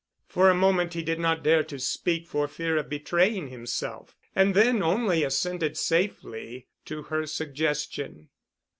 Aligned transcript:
For 0.25 0.49
a 0.49 0.55
moment 0.55 0.95
he 0.95 1.03
did 1.03 1.19
not 1.19 1.43
dare 1.43 1.63
to 1.65 1.77
speak 1.77 2.25
for 2.25 2.47
fear 2.47 2.75
of 2.75 2.89
betraying 2.89 3.49
himself. 3.49 4.15
And 4.35 4.55
then 4.55 4.81
only 4.81 5.23
assented 5.23 5.77
safely 5.77 6.65
to 6.85 7.03
her 7.03 7.27
suggestion. 7.27 8.29